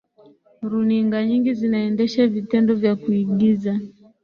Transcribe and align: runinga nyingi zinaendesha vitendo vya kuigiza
runinga 0.69 1.17
nyingi 1.25 1.51
zinaendesha 1.59 2.27
vitendo 2.27 2.75
vya 2.75 2.95
kuigiza 2.95 3.73